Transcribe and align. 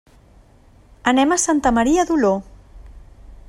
Anem 1.11 1.35
a 1.35 1.39
Santa 1.43 1.75
Maria 1.79 2.07
d'Oló. 2.11 2.33